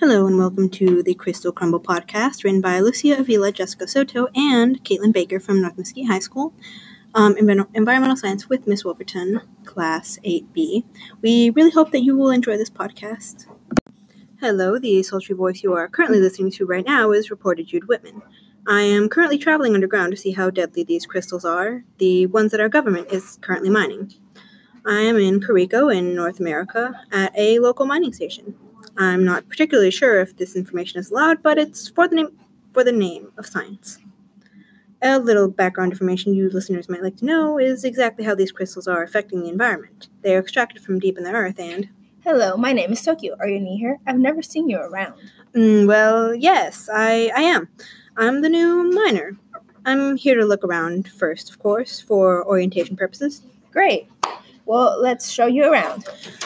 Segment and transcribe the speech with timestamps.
[0.00, 4.82] Hello and welcome to the Crystal Crumble podcast, written by Lucia Avila, Jessica Soto, and
[4.82, 6.52] Caitlin Baker from North Mesquite High School.
[7.14, 10.82] Um, environmental Science with Miss Wolverton, Class 8B.
[11.22, 13.46] We really hope that you will enjoy this podcast.
[14.40, 18.22] Hello, the sultry voice you are currently listening to right now is reporter Jude Whitman.
[18.66, 22.60] I am currently traveling underground to see how deadly these crystals are, the ones that
[22.60, 24.14] our government is currently mining.
[24.84, 28.56] I am in Carico in North America at a local mining station.
[29.00, 32.38] I'm not particularly sure if this information is allowed, but it's for the name
[32.74, 33.98] for the name of science.
[35.00, 38.86] A little background information you listeners might like to know is exactly how these crystals
[38.86, 40.08] are affecting the environment.
[40.20, 41.88] They are extracted from deep in the earth and
[42.22, 43.34] Hello, my name is Tokyo.
[43.40, 43.98] Are you new here?
[44.06, 45.18] I've never seen you around.
[45.54, 47.70] Mm, well, yes, I, I am.
[48.18, 49.38] I'm the new miner.
[49.86, 53.40] I'm here to look around first, of course, for orientation purposes.
[53.72, 54.10] Great.
[54.70, 56.04] Well, let's show you around.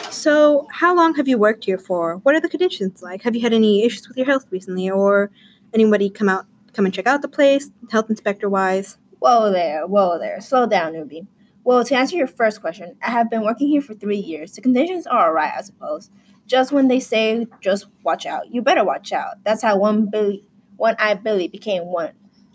[0.09, 2.17] So, how long have you worked here for?
[2.23, 3.21] What are the conditions like?
[3.21, 5.29] Have you had any issues with your health recently, or
[5.75, 8.97] anybody come out, come and check out the place, health inspector wise?
[9.19, 10.41] Whoa there, whoa there.
[10.41, 11.27] Slow down, newbie.
[11.65, 14.53] Well, to answer your first question, I have been working here for three years.
[14.53, 16.09] The conditions are alright, I suppose.
[16.47, 19.35] Just when they say, just watch out, you better watch out.
[19.43, 20.43] That's how one Billy,
[20.77, 22.13] one-eyed Billy became one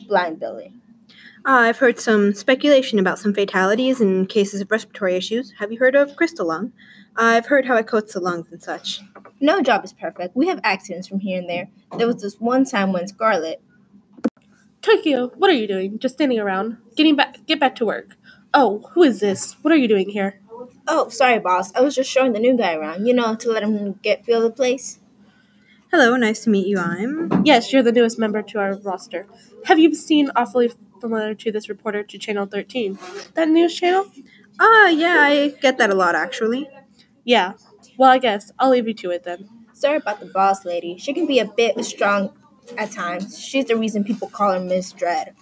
[0.08, 0.74] blind Billy.
[1.46, 5.54] Uh, I've heard some speculation about some fatalities in cases of respiratory issues.
[5.58, 6.72] Have you heard of crystal lung?
[7.16, 9.00] I've heard how it coats the lungs and such.
[9.40, 10.36] No job is perfect.
[10.36, 11.70] We have accidents from here and there.
[11.96, 13.62] There was this one time when Scarlet,
[14.82, 15.98] Tokyo, what are you doing?
[15.98, 16.76] Just standing around.
[16.94, 18.16] Getting back get back to work.
[18.52, 19.56] Oh, who is this?
[19.62, 20.40] What are you doing here?
[20.86, 21.74] oh, sorry, boss.
[21.74, 24.42] I was just showing the new guy around, you know, to let him get feel
[24.42, 24.98] the place.
[25.90, 26.78] Hello, nice to meet you.
[26.78, 27.44] I'm.
[27.44, 29.26] Yes, you're the newest member to our roster.
[29.64, 32.98] Have you seen awfully familiar to this reporter to Channel 13?
[33.34, 34.06] That news channel?
[34.58, 36.68] Ah, yeah, I get that a lot actually.
[37.24, 37.54] Yeah.
[37.98, 39.48] Well, I guess I'll leave you to it then.
[39.72, 40.98] Sorry about the boss lady.
[40.98, 42.30] She can be a bit strong
[42.76, 43.38] at times.
[43.38, 45.34] She's the reason people call her Miss Dread.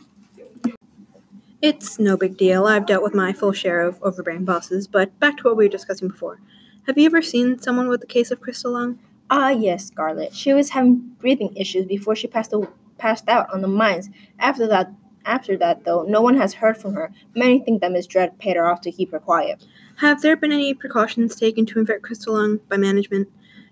[1.60, 2.66] It's no big deal.
[2.66, 5.68] I've dealt with my full share of overbearing bosses, but back to what we were
[5.70, 6.40] discussing before.
[6.86, 8.98] Have you ever seen someone with a case of crystal lung?
[9.30, 10.34] Ah, yes, Scarlet.
[10.34, 14.08] She was having breathing issues before she passed a- passed out on the mines.
[14.38, 14.92] After that,
[15.24, 17.12] after that though, no one has heard from her.
[17.34, 19.64] Many think that Miss Dread paid her off to keep her quiet.
[19.96, 23.28] Have there been any precautions taken to infect crystal lung by management?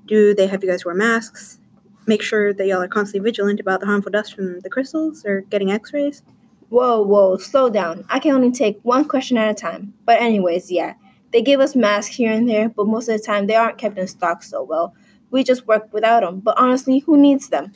[0.07, 1.61] Do they have you guys wear masks?
[2.07, 5.41] Make sure that y'all are constantly vigilant about the harmful dust from the crystals or
[5.43, 6.23] getting x rays?
[6.69, 8.05] Whoa, whoa, slow down.
[8.09, 9.95] I can only take one question at a time.
[10.05, 10.95] But anyways, yeah.
[11.33, 13.99] They give us masks here and there, but most of the time they aren't kept
[13.99, 14.95] in stock so well.
[15.31, 16.41] We just work without them.
[16.41, 17.73] But honestly, who needs them?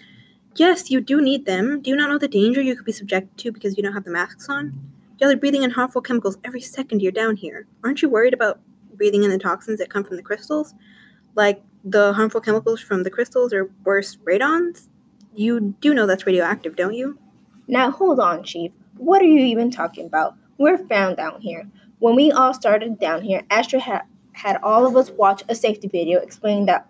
[0.57, 1.81] Yes, you do need them.
[1.81, 4.05] Do you not know the danger you could be subjected to because you don't have
[4.05, 4.73] the masks on?
[5.19, 7.67] Y'all are breathing in harmful chemicals every second you're down here.
[7.85, 8.59] Aren't you worried about
[8.95, 10.75] breathing in the toxins that come from the crystals?
[11.37, 14.89] Like the harmful chemicals from the crystals or worse, radons?
[15.35, 17.19] You do know that's radioactive, don't you?
[17.69, 18.73] Now hold on, Chief.
[18.97, 20.35] What are you even talking about?
[20.59, 21.69] We're found down here.
[22.01, 25.87] When we all started down here, Astrid had, had all of us watch a safety
[25.87, 26.89] video explaining that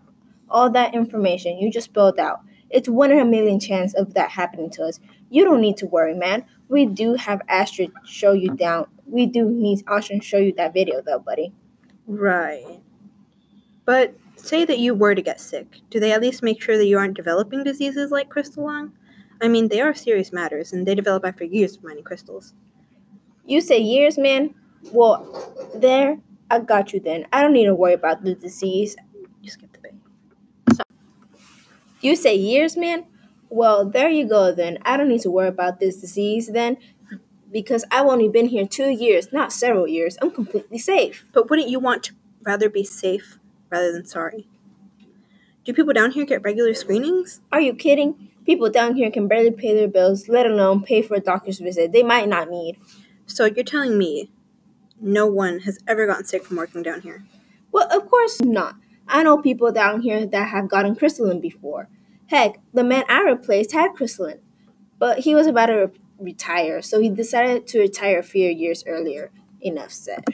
[0.49, 2.41] all that information you just spilled out.
[2.71, 5.01] It's one in a million chance of that happening to us.
[5.31, 6.45] You don't need to worry, man.
[6.69, 8.87] We do have Astrid show you down.
[9.07, 11.53] We do need Astrid show you that video, though, buddy.
[12.07, 12.81] Right.
[13.85, 15.81] But say that you were to get sick.
[15.91, 18.93] Do they at least make sure that you aren't developing diseases like crystal lung?
[19.43, 22.53] I mean, they are serious matters, and they develop after years of mining crystals.
[23.47, 24.55] You say years, man?
[24.93, 25.27] Well,
[25.75, 26.19] there,
[26.51, 27.27] I got you then.
[27.33, 28.97] I don't need to worry about the disease.
[29.43, 29.95] You skip the bit.
[32.01, 33.05] You say years, man?
[33.49, 34.79] Well, there you go then.
[34.83, 36.79] I don't need to worry about this disease then
[37.51, 40.17] because I've only been here two years, not several years.
[40.23, 41.27] I'm completely safe.
[41.33, 43.39] But wouldn't you want to rather be safe
[43.71, 44.47] rather than sorry?
[45.65, 47.41] Do people down here get regular screenings?
[47.53, 48.31] Are you kidding?
[48.47, 51.93] People down here can barely pay their bills, let alone pay for a doctor's visit
[51.93, 52.79] they might not need.
[53.27, 54.31] So you're telling me
[55.01, 57.25] no one has ever gotten sick from working down here?
[57.73, 58.77] Well, of course not.
[59.11, 61.89] I know people down here that have gotten crystal lung before.
[62.27, 64.39] Heck, the man I replaced had crystal lung,
[65.01, 65.89] but he was about to re-
[66.21, 69.33] retire, so he decided to retire a few years earlier.
[69.61, 70.25] Enough said.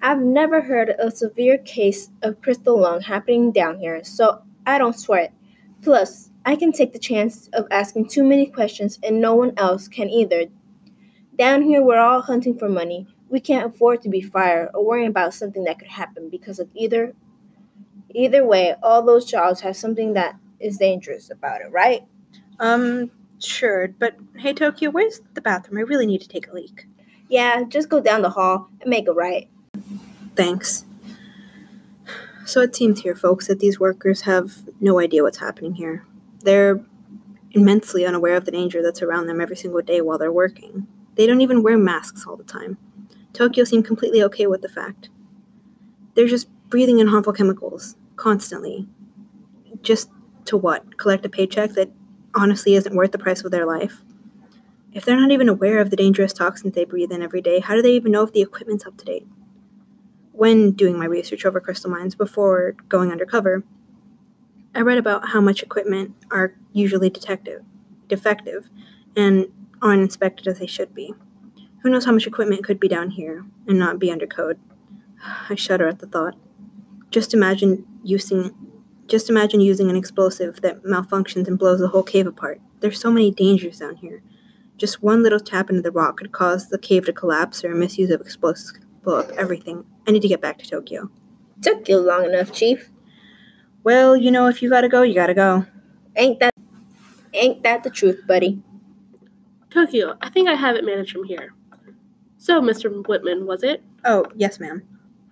[0.00, 4.78] I've never heard of a severe case of crystal lung happening down here, so I
[4.78, 5.32] don't swear it.
[5.82, 9.88] Plus, I can take the chance of asking too many questions and no one else
[9.88, 10.44] can either.
[11.36, 13.08] Down here, we're all hunting for money.
[13.28, 16.68] We can't afford to be fired or worrying about something that could happen because of
[16.74, 17.14] either.
[18.14, 22.02] Either way, all those jobs have something that is dangerous about it, right?
[22.60, 25.78] Um, sure, but hey, Tokyo, where's the bathroom?
[25.78, 26.86] I really need to take a leak.
[27.28, 29.48] Yeah, just go down the hall and make it right.
[30.36, 30.84] Thanks.
[32.46, 36.06] So it seems here, folks, that these workers have no idea what's happening here.
[36.42, 36.84] They're
[37.52, 40.86] immensely unaware of the danger that's around them every single day while they're working.
[41.14, 42.76] They don't even wear masks all the time.
[43.32, 45.08] Tokyo seemed completely okay with the fact.
[46.14, 48.88] They're just breathing in harmful chemicals constantly.
[49.82, 50.10] Just
[50.46, 50.98] to what?
[50.98, 51.90] Collect a paycheck that
[52.34, 54.02] honestly isn't worth the price of their life?
[54.92, 57.74] If they're not even aware of the dangerous toxins they breathe in every day, how
[57.74, 59.26] do they even know if the equipment's up to date?
[60.32, 63.64] When doing my research over crystal mines before going undercover,
[64.74, 67.62] I read about how much equipment are usually detective,
[68.08, 68.70] defective
[69.16, 69.46] and
[69.80, 71.14] aren't inspected as they should be.
[71.82, 74.58] Who knows how much equipment could be down here and not be under code?
[75.48, 76.36] I shudder at the thought.
[77.14, 78.52] Just imagine using
[79.06, 82.60] just imagine using an explosive that malfunctions and blows the whole cave apart.
[82.80, 84.20] There's so many dangers down here.
[84.78, 87.76] Just one little tap into the rock could cause the cave to collapse or a
[87.76, 89.84] misuse of explosives could blow up everything.
[90.08, 91.08] I need to get back to Tokyo.
[91.62, 92.90] Took you long enough, Chief.
[93.84, 95.66] Well, you know, if you gotta go, you gotta go.
[96.16, 96.54] Ain't that
[97.32, 98.60] ain't that the truth, buddy?
[99.70, 101.54] Tokyo, I think I have it managed from here.
[102.38, 103.06] So, Mr.
[103.06, 103.84] Whitman, was it?
[104.04, 104.82] Oh, yes, ma'am.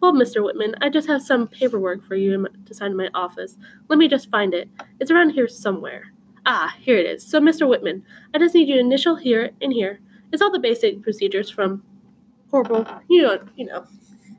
[0.02, 0.42] Well, Mr.
[0.42, 3.56] Whitman, I just have some paperwork for you to sign in my office.
[3.88, 4.68] Let me just find it.
[4.98, 6.12] It's around here somewhere.
[6.44, 7.24] Ah, here it is.
[7.24, 7.68] So, Mr.
[7.68, 8.04] Whitman,
[8.34, 10.00] I just need you to initial here and here.
[10.32, 11.84] It's all the basic procedures from
[12.50, 12.84] corporal.
[13.08, 13.86] You know, you know.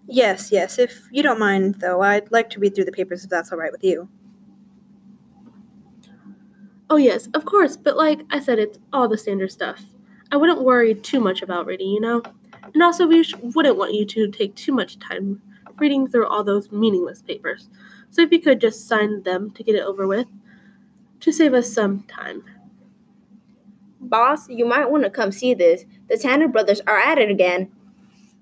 [0.05, 0.77] Yes, yes.
[0.79, 3.57] If you don't mind, though, I'd like to read through the papers if that's all
[3.57, 4.09] right with you.
[6.89, 7.77] Oh yes, of course.
[7.77, 9.81] But like I said, it's all the standard stuff.
[10.29, 12.21] I wouldn't worry too much about reading, you know.
[12.73, 15.41] And also, we sh- wouldn't want you to take too much time
[15.77, 17.69] reading through all those meaningless papers.
[18.09, 20.27] So if you could just sign them to get it over with,
[21.21, 22.43] to save us some time.
[23.99, 25.85] Boss, you might want to come see this.
[26.09, 27.71] The Tanner brothers are at it again.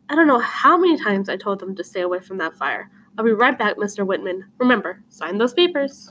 [0.09, 2.89] I don't know how many times I told them to stay away from that fire.
[3.17, 4.05] I'll be right back, Mr.
[4.05, 4.45] Whitman.
[4.57, 6.09] Remember, sign those papers.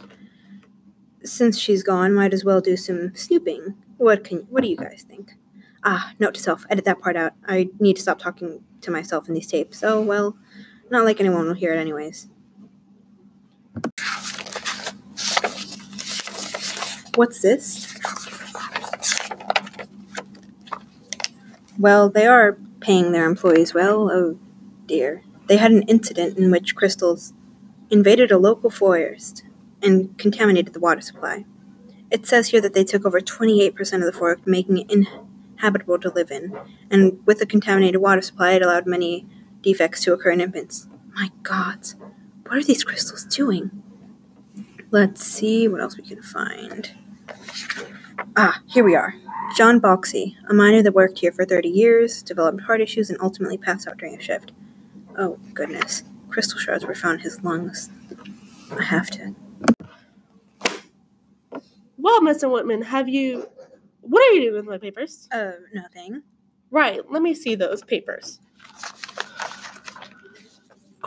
[1.23, 3.75] Since she's gone, might as well do some snooping.
[3.99, 5.33] What can what do you guys think?
[5.85, 7.35] Ah, note to self, edit that part out.
[7.47, 9.83] I need to stop talking to myself in these tapes.
[9.83, 10.37] Oh well,
[10.91, 12.29] not like anyone will hear it anyways.
[17.15, 17.97] What's this?
[21.79, 24.11] Well, they are paying their employees well.
[24.11, 24.39] Oh
[24.87, 25.23] dear.
[25.49, 27.33] They had an incident in which crystals
[27.91, 29.45] invaded a local forest
[29.83, 31.45] and contaminated the water supply.
[32.11, 36.11] It says here that they took over 28% of the forest, making it inhabitable to
[36.11, 36.57] live in,
[36.91, 39.27] and with the contaminated water supply, it allowed many
[39.63, 40.89] defects to occur in infants.
[41.15, 41.89] My god,
[42.47, 43.71] what are these crystals doing?
[44.91, 46.91] Let's see what else we can find.
[48.37, 49.15] Ah, here we are.
[49.57, 53.59] John Boxey, a miner that worked here for 30 years, developed heart issues, and ultimately
[53.59, 54.53] passed out during a shift.
[55.19, 56.05] Oh, goodness.
[56.29, 57.91] Crystal shards were found in his lungs.
[58.79, 59.35] I have to.
[61.99, 62.51] Well, Mr.
[62.51, 63.49] Whitman, have you.
[64.01, 65.29] What are you doing with my papers?
[65.33, 66.23] Uh, nothing.
[66.71, 68.39] Right, let me see those papers.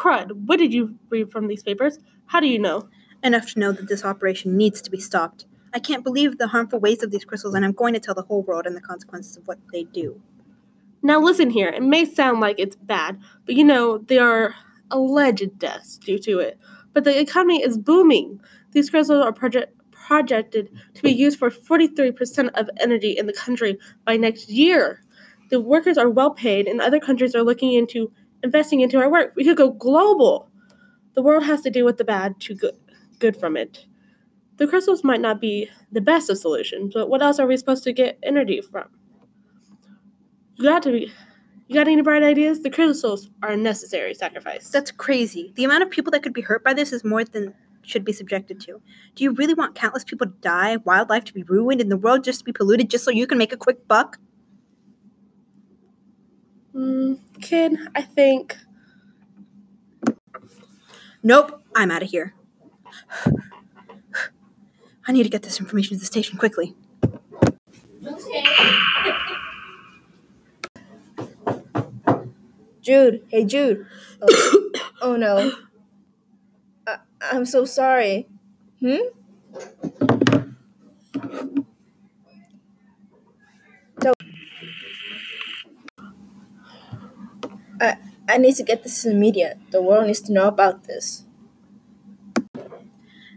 [0.03, 1.97] Crud, what did you read from these papers?
[2.25, 2.89] How do you know?
[3.23, 5.45] Enough to know that this operation needs to be stopped.
[5.73, 8.23] I can't believe the harmful waste of these crystals, and I'm going to tell the
[8.23, 10.21] whole world and the consequences of what they do.
[11.01, 11.69] Now, listen here.
[11.69, 14.55] It may sound like it's bad, but you know, there are
[14.91, 16.59] alleged deaths due to it.
[16.91, 18.41] But the economy is booming.
[18.73, 23.79] These crystals are project- projected to be used for 43% of energy in the country
[24.03, 25.01] by next year.
[25.49, 28.11] The workers are well paid, and other countries are looking into
[28.43, 29.33] investing into our work.
[29.35, 30.49] We could go global.
[31.15, 32.77] The world has to deal with the bad to good,
[33.19, 33.85] good from it.
[34.57, 37.83] The crystals might not be the best of solutions, but what else are we supposed
[37.85, 38.85] to get energy from?
[40.55, 41.11] You got to be.
[41.67, 42.61] You got any bright ideas?
[42.61, 44.69] The crystals are a necessary sacrifice.
[44.69, 45.53] That's crazy.
[45.55, 48.13] The amount of people that could be hurt by this is more than should be
[48.13, 48.81] subjected to.
[49.15, 52.23] Do you really want countless people to die, wildlife to be ruined, and the world
[52.23, 54.17] just to be polluted just so you can make a quick buck?
[56.75, 58.57] Mm, kid, I think.
[61.21, 62.33] Nope, I'm out of here.
[65.05, 66.75] I need to get this information to the station quickly.
[72.81, 73.85] Jude, hey Jude.
[74.21, 74.69] Oh,
[75.01, 75.53] oh no.
[76.87, 78.27] I, I'm so sorry.
[78.81, 78.97] Hmm?
[84.01, 84.11] So,
[87.81, 87.97] I,
[88.29, 89.57] I need to get this in the media.
[89.71, 91.25] The world needs to know about this.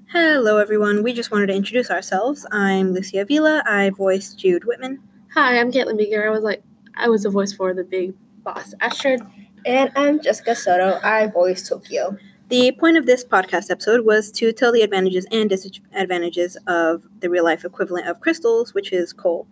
[0.08, 1.02] Hello, everyone.
[1.02, 2.46] We just wanted to introduce ourselves.
[2.52, 3.62] I'm Lucia Avila.
[3.66, 5.02] I voice Jude Whitman.
[5.34, 6.26] Hi, I'm Caitlin Baker.
[6.26, 6.62] I was like,
[6.94, 9.20] I was the voice for the big boss, Astrid.
[9.64, 11.00] And I'm Jessica Soto.
[11.02, 12.16] I voice Tokyo.
[12.48, 17.28] The point of this podcast episode was to tell the advantages and disadvantages of the
[17.28, 19.48] real life equivalent of crystals, which is coal.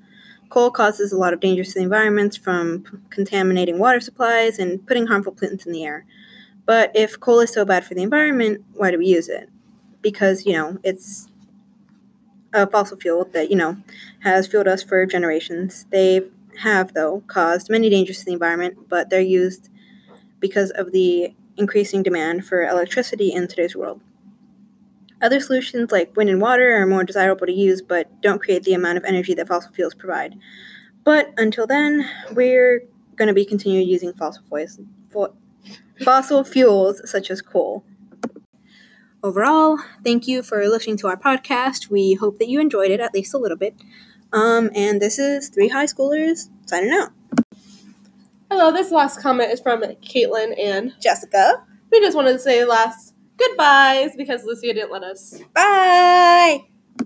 [0.49, 5.07] Coal causes a lot of dangers to the environment from contaminating water supplies and putting
[5.07, 6.07] harmful pollutants in the air.
[6.67, 9.49] But if coal is so bad for the environment, why do we use it?
[10.01, 11.29] Because, you know, it's
[12.53, 13.77] a fossil fuel that, you know,
[14.21, 15.87] has fueled us for generations.
[15.91, 16.23] They
[16.61, 19.69] have, though, caused many dangers to the environment, but they're used
[20.41, 24.01] because of the increasing demand for electricity in today's world.
[25.25, 28.75] Other solutions like wind and water are more desirable to use but don't create the
[28.75, 30.37] amount of energy that fossil fuels provide.
[31.03, 32.85] But until then, we're
[33.17, 34.79] going to be continuing using fossil fuels,
[36.05, 37.85] fossil fuels such as coal.
[39.23, 41.89] Overall, thank you for listening to our podcast.
[41.89, 43.75] We hope that you enjoyed it at least a little bit.
[44.31, 47.13] Um, and this is three high schoolers signing out.
[48.51, 51.65] Hello, this last comment is from Caitlin and Jessica.
[51.91, 55.41] We just wanted to say last goodbyes because Lucia didn't let us.
[55.55, 56.65] Bye.